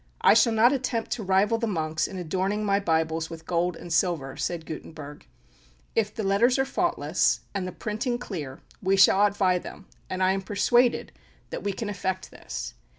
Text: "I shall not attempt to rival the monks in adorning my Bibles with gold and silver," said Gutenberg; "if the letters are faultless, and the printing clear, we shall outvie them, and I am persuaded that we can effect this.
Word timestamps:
"I 0.21 0.33
shall 0.33 0.53
not 0.53 0.73
attempt 0.73 1.11
to 1.11 1.23
rival 1.23 1.59
the 1.59 1.67
monks 1.67 2.07
in 2.07 2.17
adorning 2.17 2.65
my 2.65 2.79
Bibles 2.79 3.29
with 3.29 3.45
gold 3.45 3.75
and 3.75 3.93
silver," 3.93 4.35
said 4.35 4.65
Gutenberg; 4.65 5.27
"if 5.95 6.11
the 6.11 6.23
letters 6.23 6.57
are 6.57 6.65
faultless, 6.65 7.41
and 7.53 7.67
the 7.67 7.71
printing 7.71 8.17
clear, 8.17 8.61
we 8.81 8.97
shall 8.97 9.19
outvie 9.19 9.61
them, 9.61 9.85
and 10.09 10.23
I 10.23 10.31
am 10.31 10.41
persuaded 10.41 11.11
that 11.51 11.61
we 11.63 11.71
can 11.71 11.87
effect 11.87 12.31
this. 12.31 12.73